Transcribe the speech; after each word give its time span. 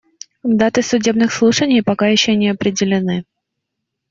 Даты 0.61 0.81
судебных 0.81 1.31
слушаний 1.31 1.83
пока 1.83 2.07
еще 2.07 2.35
не 2.35 2.49
определены. 2.49 3.23